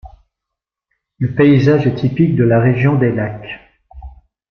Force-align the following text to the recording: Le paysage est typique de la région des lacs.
Le 1.19 1.35
paysage 1.35 1.85
est 1.85 1.93
typique 1.93 2.35
de 2.35 2.43
la 2.43 2.59
région 2.59 2.95
des 2.97 3.11
lacs. 3.11 3.51